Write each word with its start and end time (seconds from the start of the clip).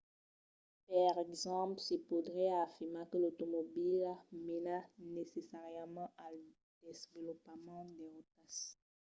per 0.89 1.13
exemple 1.25 1.81
se 1.87 1.97
podriá 2.09 2.55
afirmar 2.63 3.03
que 3.11 3.21
l'automobila 3.21 4.13
mena 4.47 4.77
necessàriament 5.19 6.11
al 6.25 6.35
desvolopament 6.89 7.89
de 7.99 8.05
rotas 8.15 8.55